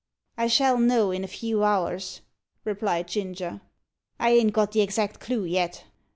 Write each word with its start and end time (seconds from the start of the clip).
"I 0.35 0.47
shall 0.47 0.79
know 0.79 1.11
in 1.11 1.23
a 1.23 1.27
few 1.27 1.63
hours," 1.63 2.21
replied 2.65 3.07
Ginger. 3.07 3.61
"I 4.19 4.31
ain't 4.31 4.51
got 4.51 4.71
the 4.71 4.81
exact 4.81 5.19
clue 5.19 5.43
yet. 5.45 5.83